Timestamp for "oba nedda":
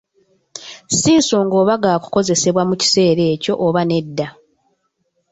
3.65-4.27